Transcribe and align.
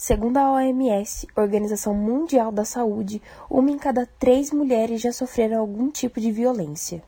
Segundo 0.00 0.36
a 0.36 0.52
OMS, 0.52 1.26
Organização 1.34 1.92
Mundial 1.92 2.52
da 2.52 2.64
Saúde, 2.64 3.20
uma 3.50 3.68
em 3.68 3.76
cada 3.76 4.06
três 4.06 4.52
mulheres 4.52 5.00
já 5.00 5.12
sofreram 5.12 5.58
algum 5.58 5.90
tipo 5.90 6.20
de 6.20 6.30
violência. 6.30 7.02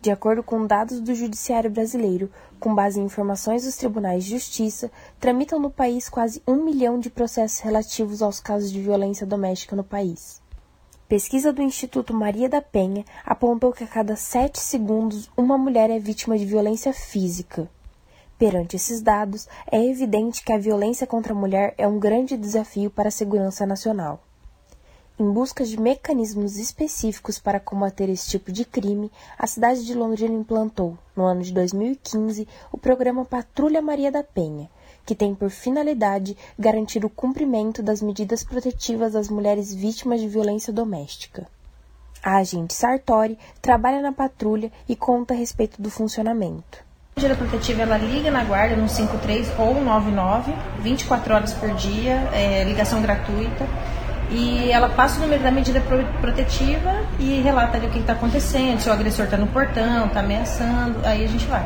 De 0.00 0.12
acordo 0.12 0.40
com 0.40 0.64
dados 0.64 1.00
do 1.00 1.12
Judiciário 1.12 1.68
Brasileiro, 1.68 2.30
com 2.60 2.72
base 2.72 3.00
em 3.00 3.04
informações 3.04 3.64
dos 3.64 3.76
tribunais 3.76 4.22
de 4.22 4.30
justiça, 4.30 4.92
tramitam 5.18 5.58
no 5.58 5.72
país 5.72 6.08
quase 6.08 6.40
um 6.46 6.62
milhão 6.62 7.00
de 7.00 7.10
processos 7.10 7.58
relativos 7.58 8.22
aos 8.22 8.38
casos 8.38 8.70
de 8.70 8.80
violência 8.80 9.26
doméstica 9.26 9.74
no 9.74 9.82
país. 9.82 10.40
Pesquisa 11.08 11.52
do 11.52 11.62
Instituto 11.62 12.14
Maria 12.14 12.48
da 12.48 12.62
Penha 12.62 13.04
apontou 13.26 13.72
que 13.72 13.82
a 13.82 13.88
cada 13.88 14.14
sete 14.14 14.60
segundos 14.60 15.28
uma 15.36 15.58
mulher 15.58 15.90
é 15.90 15.98
vítima 15.98 16.38
de 16.38 16.46
violência 16.46 16.92
física. 16.92 17.68
Perante 18.38 18.76
esses 18.76 19.00
dados, 19.00 19.48
é 19.70 19.84
evidente 19.84 20.42
que 20.42 20.52
a 20.52 20.58
violência 20.58 21.06
contra 21.06 21.32
a 21.32 21.36
mulher 21.36 21.72
é 21.78 21.86
um 21.86 21.98
grande 21.98 22.36
desafio 22.36 22.90
para 22.90 23.08
a 23.08 23.12
segurança 23.12 23.64
nacional. 23.64 24.20
Em 25.16 25.30
busca 25.30 25.64
de 25.64 25.80
mecanismos 25.80 26.56
específicos 26.56 27.38
para 27.38 27.60
combater 27.60 28.08
esse 28.08 28.28
tipo 28.28 28.50
de 28.50 28.64
crime, 28.64 29.12
a 29.38 29.46
cidade 29.46 29.86
de 29.86 29.94
Londrina 29.94 30.34
implantou, 30.34 30.98
no 31.14 31.22
ano 31.22 31.42
de 31.42 31.52
2015, 31.52 32.48
o 32.72 32.76
programa 32.76 33.24
Patrulha 33.24 33.80
Maria 33.80 34.10
da 34.10 34.24
Penha, 34.24 34.68
que 35.06 35.14
tem 35.14 35.32
por 35.32 35.50
finalidade 35.50 36.36
garantir 36.58 37.04
o 37.04 37.10
cumprimento 37.10 37.80
das 37.80 38.02
medidas 38.02 38.42
protetivas 38.42 39.12
das 39.12 39.28
mulheres 39.28 39.72
vítimas 39.72 40.20
de 40.20 40.26
violência 40.26 40.72
doméstica. 40.72 41.46
A 42.20 42.38
agente 42.38 42.74
Sartori 42.74 43.38
trabalha 43.62 44.02
na 44.02 44.10
patrulha 44.10 44.72
e 44.88 44.96
conta 44.96 45.32
a 45.32 45.36
respeito 45.36 45.80
do 45.80 45.90
funcionamento. 45.90 46.83
A 47.16 47.20
medida 47.20 47.36
protetiva 47.36 47.82
ela 47.82 47.96
liga 47.96 48.28
na 48.28 48.42
guarda 48.42 48.74
no 48.74 48.88
53 48.88 49.52
ou 49.56 49.80
99, 49.80 50.52
24 50.80 51.34
horas 51.34 51.54
por 51.54 51.72
dia, 51.74 52.28
é, 52.32 52.64
ligação 52.64 53.00
gratuita. 53.00 53.66
E 54.30 54.72
ela 54.72 54.88
passa 54.88 55.18
o 55.18 55.22
número 55.22 55.40
da 55.40 55.50
medida 55.50 55.80
protetiva 56.20 57.06
e 57.20 57.40
relata 57.40 57.76
ali 57.76 57.86
o 57.86 57.90
que 57.90 58.00
está 58.00 58.14
acontecendo, 58.14 58.80
se 58.80 58.88
o 58.88 58.92
agressor 58.92 59.26
está 59.26 59.36
no 59.36 59.46
portão, 59.46 60.06
está 60.06 60.20
ameaçando, 60.20 60.98
aí 61.04 61.24
a 61.24 61.28
gente 61.28 61.46
vai. 61.46 61.64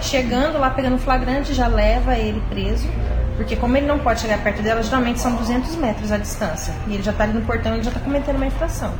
Chegando 0.00 0.58
lá, 0.58 0.70
pegando 0.70 0.96
flagrante, 0.96 1.52
já 1.52 1.66
leva 1.66 2.16
ele 2.16 2.40
preso, 2.48 2.88
porque 3.36 3.56
como 3.56 3.76
ele 3.76 3.86
não 3.86 3.98
pode 3.98 4.20
chegar 4.20 4.42
perto 4.42 4.62
dela, 4.62 4.82
geralmente 4.82 5.20
são 5.20 5.34
200 5.34 5.76
metros 5.76 6.10
a 6.10 6.16
distância. 6.16 6.72
E 6.86 6.94
ele 6.94 7.02
já 7.02 7.10
está 7.10 7.24
ali 7.24 7.34
no 7.34 7.44
portão, 7.44 7.74
ele 7.74 7.82
já 7.82 7.90
está 7.90 8.00
cometendo 8.00 8.36
uma 8.36 8.46
infração. 8.46 8.94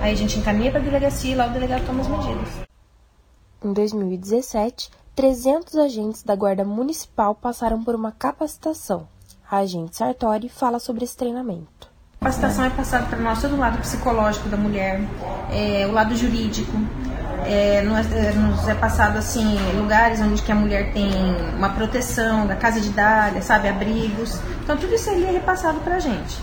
Aí 0.00 0.12
a 0.12 0.16
gente 0.16 0.38
encaminha 0.38 0.70
para 0.70 0.80
a 0.80 0.84
delegacia 0.84 1.32
e 1.32 1.34
lá 1.34 1.46
o 1.46 1.50
delegado 1.50 1.84
toma 1.84 2.00
as 2.00 2.08
medidas. 2.08 2.48
Em 3.62 3.72
2017, 3.72 4.90
300 5.16 5.74
agentes 5.76 6.22
da 6.22 6.36
Guarda 6.36 6.62
Municipal 6.62 7.34
passaram 7.34 7.82
por 7.82 7.94
uma 7.94 8.12
capacitação. 8.12 9.08
A 9.50 9.56
agente 9.58 9.96
Sartori 9.96 10.50
fala 10.50 10.78
sobre 10.78 11.04
esse 11.04 11.16
treinamento. 11.16 11.88
A 12.20 12.24
capacitação 12.26 12.64
é 12.66 12.68
passada 12.68 13.06
para 13.06 13.18
nós 13.18 13.40
todo 13.40 13.54
o 13.54 13.58
lado 13.58 13.78
psicológico 13.78 14.46
da 14.50 14.58
mulher, 14.58 15.00
é, 15.50 15.86
o 15.86 15.92
lado 15.92 16.14
jurídico, 16.14 16.70
é, 17.46 17.80
nos, 17.80 18.12
é, 18.12 18.32
nos, 18.32 18.68
é 18.68 18.74
passado 18.74 19.16
assim 19.16 19.56
lugares 19.74 20.20
onde 20.20 20.42
que 20.42 20.52
a 20.52 20.54
mulher 20.54 20.92
tem 20.92 21.10
uma 21.56 21.70
proteção 21.70 22.46
da 22.46 22.54
casa 22.54 22.78
de 22.78 22.90
dália, 22.90 23.40
sabe, 23.40 23.68
abrigos. 23.68 24.38
Então 24.62 24.76
tudo 24.76 24.94
isso 24.94 25.08
ali 25.08 25.24
é 25.24 25.30
repassado 25.30 25.80
para 25.80 25.94
a 25.96 25.98
gente. 25.98 26.36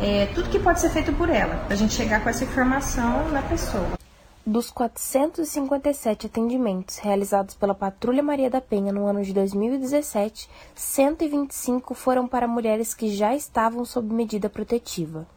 É, 0.00 0.26
tudo 0.34 0.50
que 0.50 0.58
pode 0.58 0.80
ser 0.80 0.90
feito 0.90 1.12
por 1.12 1.30
ela, 1.30 1.54
para 1.54 1.74
a 1.74 1.76
gente 1.76 1.94
chegar 1.94 2.20
com 2.20 2.28
essa 2.28 2.42
informação 2.42 3.28
na 3.28 3.42
pessoa. 3.42 4.01
Dos 4.44 4.72
457 4.72 6.26
atendimentos 6.26 6.98
realizados 6.98 7.54
pela 7.54 7.76
Patrulha 7.76 8.24
Maria 8.24 8.50
da 8.50 8.60
Penha 8.60 8.92
no 8.92 9.06
ano 9.06 9.22
de 9.22 9.32
2017, 9.32 10.50
125 10.74 11.94
foram 11.94 12.26
para 12.26 12.48
mulheres 12.48 12.92
que 12.92 13.14
já 13.14 13.36
estavam 13.36 13.84
sob 13.84 14.12
medida 14.12 14.50
protetiva. 14.50 15.28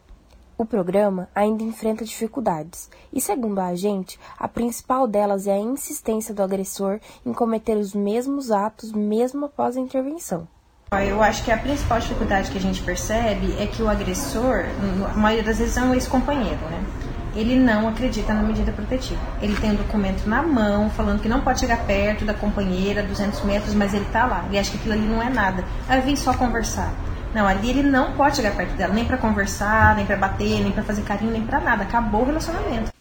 O 0.58 0.66
programa 0.66 1.28
ainda 1.32 1.62
enfrenta 1.62 2.04
dificuldades, 2.04 2.90
e 3.12 3.20
segundo 3.20 3.60
a 3.60 3.66
agente, 3.66 4.18
a 4.36 4.48
principal 4.48 5.06
delas 5.06 5.46
é 5.46 5.52
a 5.52 5.58
insistência 5.58 6.34
do 6.34 6.42
agressor 6.42 6.98
em 7.24 7.32
cometer 7.32 7.76
os 7.76 7.94
mesmos 7.94 8.50
atos 8.50 8.90
mesmo 8.90 9.46
após 9.46 9.76
a 9.76 9.80
intervenção. 9.80 10.48
Eu 10.90 11.22
acho 11.22 11.44
que 11.44 11.52
a 11.52 11.58
principal 11.58 12.00
dificuldade 12.00 12.50
que 12.50 12.58
a 12.58 12.60
gente 12.60 12.82
percebe 12.82 13.54
é 13.56 13.68
que 13.68 13.82
o 13.82 13.88
agressor, 13.88 14.64
a 15.08 15.16
maioria 15.16 15.44
das 15.44 15.58
vezes, 15.58 15.76
é 15.76 15.82
um 15.82 15.94
ex-companheiro, 15.94 16.60
né? 16.68 17.05
Ele 17.36 17.56
não 17.56 17.88
acredita 17.88 18.32
na 18.32 18.42
medida 18.42 18.72
protetiva. 18.72 19.20
Ele 19.40 19.54
tem 19.56 19.72
um 19.72 19.74
documento 19.74 20.26
na 20.26 20.42
mão, 20.42 20.88
falando 20.90 21.20
que 21.20 21.28
não 21.28 21.40
pode 21.40 21.60
chegar 21.60 21.78
perto 21.84 22.24
da 22.24 22.34
companheira, 22.34 23.02
200 23.02 23.42
metros, 23.42 23.74
mas 23.74 23.92
ele 23.94 24.06
tá 24.06 24.26
lá. 24.26 24.44
E 24.50 24.58
acha 24.58 24.70
que 24.70 24.78
aquilo 24.78 24.94
ali 24.94 25.06
não 25.06 25.22
é 25.22 25.28
nada. 25.28 25.64
Aí 25.88 26.00
vem 26.00 26.16
só 26.16 26.32
conversar. 26.32 26.92
Não, 27.34 27.46
ali 27.46 27.70
ele 27.70 27.82
não 27.82 28.12
pode 28.12 28.36
chegar 28.36 28.56
perto 28.56 28.74
dela, 28.76 28.94
nem 28.94 29.04
para 29.04 29.18
conversar, 29.18 29.94
nem 29.94 30.06
para 30.06 30.16
bater, 30.16 30.62
nem 30.62 30.72
para 30.72 30.82
fazer 30.82 31.02
carinho, 31.02 31.32
nem 31.32 31.42
para 31.42 31.60
nada. 31.60 31.82
Acabou 31.82 32.22
o 32.22 32.26
relacionamento. 32.26 32.95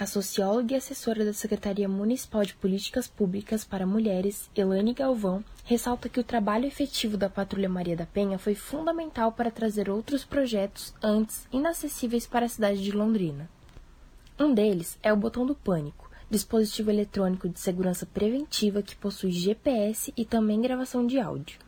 A 0.00 0.06
socióloga 0.06 0.74
e 0.74 0.76
assessora 0.76 1.24
da 1.24 1.32
Secretaria 1.32 1.88
Municipal 1.88 2.44
de 2.44 2.54
Políticas 2.54 3.08
Públicas 3.08 3.64
para 3.64 3.84
Mulheres, 3.84 4.48
Elane 4.54 4.94
Galvão, 4.94 5.42
ressalta 5.64 6.08
que 6.08 6.20
o 6.20 6.24
trabalho 6.24 6.66
efetivo 6.66 7.16
da 7.16 7.28
Patrulha 7.28 7.68
Maria 7.68 7.96
da 7.96 8.06
Penha 8.06 8.38
foi 8.38 8.54
fundamental 8.54 9.32
para 9.32 9.50
trazer 9.50 9.90
outros 9.90 10.24
projetos 10.24 10.94
antes 11.02 11.48
inacessíveis 11.52 12.28
para 12.28 12.46
a 12.46 12.48
cidade 12.48 12.80
de 12.80 12.92
Londrina. 12.92 13.50
Um 14.38 14.54
deles 14.54 14.96
é 15.02 15.12
o 15.12 15.16
Botão 15.16 15.44
do 15.44 15.56
Pânico, 15.56 16.08
dispositivo 16.30 16.92
eletrônico 16.92 17.48
de 17.48 17.58
segurança 17.58 18.06
preventiva 18.06 18.82
que 18.84 18.94
possui 18.94 19.32
GPS 19.32 20.14
e 20.16 20.24
também 20.24 20.62
gravação 20.62 21.04
de 21.08 21.18
áudio. 21.18 21.58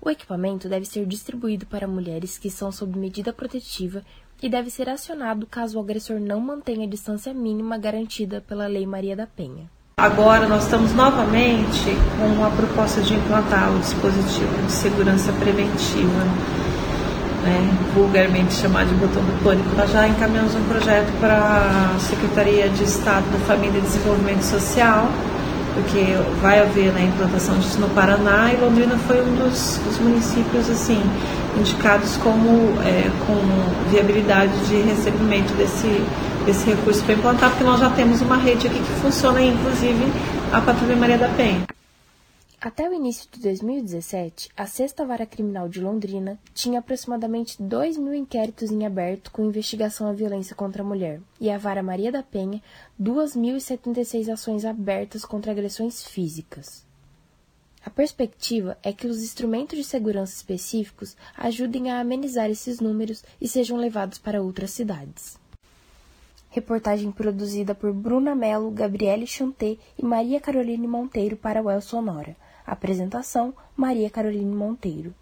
O 0.00 0.08
equipamento 0.08 0.68
deve 0.68 0.86
ser 0.86 1.04
distribuído 1.06 1.66
para 1.66 1.88
mulheres 1.88 2.38
que 2.38 2.50
são 2.50 2.70
sob 2.70 2.96
medida 2.96 3.32
protetiva 3.32 4.02
e 4.42 4.48
deve 4.48 4.70
ser 4.70 4.88
acionado 4.88 5.46
caso 5.46 5.78
o 5.78 5.82
agressor 5.82 6.18
não 6.18 6.40
mantenha 6.40 6.86
a 6.86 6.90
distância 6.90 7.34
mínima 7.34 7.76
garantida 7.76 8.42
pela 8.46 8.66
Lei 8.66 8.86
Maria 8.86 9.14
da 9.14 9.26
Penha. 9.26 9.68
Agora 9.96 10.48
nós 10.48 10.64
estamos 10.64 10.94
novamente 10.94 11.94
com 12.18 12.44
a 12.44 12.50
proposta 12.50 13.02
de 13.02 13.12
implantar 13.12 13.70
o 13.70 13.78
dispositivo 13.80 14.66
de 14.66 14.72
segurança 14.72 15.30
preventiva, 15.34 16.24
né, 17.44 17.78
vulgarmente 17.94 18.54
chamado 18.54 18.88
de 18.88 18.94
botão 18.94 19.22
do 19.22 19.44
pânico. 19.44 19.68
Nós 19.76 19.90
já 19.90 20.08
encaminhamos 20.08 20.54
um 20.54 20.64
projeto 20.64 21.12
para 21.20 21.94
a 21.94 21.98
Secretaria 21.98 22.70
de 22.70 22.84
Estado 22.84 23.30
da 23.30 23.38
Família 23.40 23.78
e 23.78 23.82
Desenvolvimento 23.82 24.42
Social, 24.42 25.06
porque 25.74 26.16
vai 26.40 26.60
haver 26.60 26.92
né, 26.92 27.04
implantação 27.04 27.58
disso 27.58 27.80
no 27.80 27.88
Paraná 27.90 28.52
e 28.52 28.56
Londrina 28.56 28.96
foi 29.06 29.20
um 29.22 29.34
dos, 29.36 29.80
dos 29.84 29.98
municípios 29.98 30.68
assim 30.68 31.02
indicados 31.58 32.16
como 32.18 32.50
é, 32.82 33.10
com 33.26 33.90
viabilidade 33.90 34.52
de 34.66 34.76
recebimento 34.82 35.52
desse, 35.54 36.02
desse 36.46 36.70
recurso 36.70 37.02
para 37.04 37.14
implantar, 37.14 37.50
porque 37.50 37.64
nós 37.64 37.80
já 37.80 37.90
temos 37.90 38.20
uma 38.20 38.36
rede 38.36 38.66
aqui 38.66 38.78
que 38.78 39.00
funciona, 39.00 39.42
inclusive 39.42 40.12
a 40.52 40.60
Patrulha 40.60 40.96
Maria 40.96 41.18
da 41.18 41.28
Penha. 41.28 41.79
Até 42.62 42.86
o 42.86 42.92
início 42.92 43.26
de 43.32 43.40
2017, 43.40 44.50
a 44.54 44.66
Sexta 44.66 45.06
Vara 45.06 45.24
Criminal 45.24 45.66
de 45.66 45.80
Londrina 45.80 46.38
tinha 46.52 46.80
aproximadamente 46.80 47.56
2 47.62 47.96
mil 47.96 48.12
inquéritos 48.12 48.70
em 48.70 48.84
aberto 48.84 49.30
com 49.30 49.46
investigação 49.46 50.06
à 50.06 50.12
violência 50.12 50.54
contra 50.54 50.82
a 50.82 50.84
mulher, 50.86 51.22
e 51.40 51.50
a 51.50 51.56
Vara 51.56 51.82
Maria 51.82 52.12
da 52.12 52.22
Penha, 52.22 52.62
2.076 53.00 54.30
ações 54.30 54.66
abertas 54.66 55.24
contra 55.24 55.52
agressões 55.52 56.04
físicas. 56.04 56.84
A 57.82 57.88
perspectiva 57.88 58.76
é 58.82 58.92
que 58.92 59.06
os 59.06 59.22
instrumentos 59.22 59.78
de 59.78 59.84
segurança 59.84 60.34
específicos 60.34 61.16
ajudem 61.38 61.90
a 61.90 61.98
amenizar 61.98 62.50
esses 62.50 62.78
números 62.78 63.24
e 63.40 63.48
sejam 63.48 63.78
levados 63.78 64.18
para 64.18 64.42
outras 64.42 64.70
cidades. 64.72 65.38
Reportagem 66.50 67.10
produzida 67.10 67.74
por 67.74 67.90
Bruna 67.94 68.34
Mello, 68.34 68.70
Gabriele 68.70 69.26
Chanté 69.26 69.78
e 69.98 70.04
Maria 70.04 70.38
Caroline 70.38 70.86
Monteiro 70.86 71.38
para 71.38 71.62
o 71.62 71.70
El 71.70 71.80
Sonora. 71.80 72.36
Apresentação: 72.70 73.52
Maria 73.76 74.08
Caroline 74.08 74.54
Monteiro. 74.54 75.12